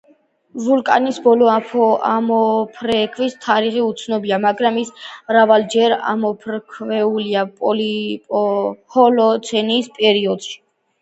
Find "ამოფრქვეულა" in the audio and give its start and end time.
6.15-7.47